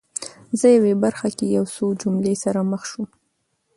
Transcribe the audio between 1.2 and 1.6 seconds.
کې